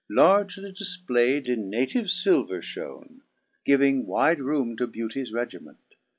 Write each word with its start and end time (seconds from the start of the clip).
Largely 0.09 0.71
difplay'd 0.71 1.47
in 1.47 1.69
native 1.69 2.05
filver 2.07 2.57
flione. 2.63 3.19
Giving 3.65 4.07
wide 4.07 4.39
room 4.41 4.75
to 4.77 4.87
Beauty's 4.87 5.31
regiment. 5.31 5.93